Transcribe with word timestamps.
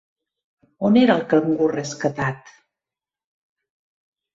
On 0.89 0.97
era 1.01 1.19
el 1.21 1.21
cangur 1.35 1.69
rescatat? 1.75 2.53